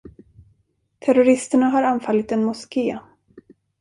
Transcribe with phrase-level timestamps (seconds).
[1.05, 2.99] Terroristerna har anfallit en moské.